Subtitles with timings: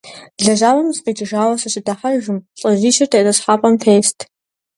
[0.43, 4.17] ЛэжьапӀэ сыкъикӀыжауэ сыщыдыхьэжым, лӏыжьищыр тетӀысхьэпӀэм тест.